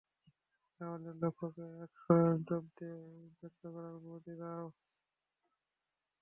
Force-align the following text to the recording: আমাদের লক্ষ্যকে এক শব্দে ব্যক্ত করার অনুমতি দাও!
আমাদের 0.79 1.13
লক্ষ্যকে 1.21 1.65
এক 1.83 1.91
শব্দে 2.47 2.91
ব্যক্ত 3.39 3.63
করার 3.73 3.93
অনুমতি 3.93 4.33
দাও! 4.41 4.65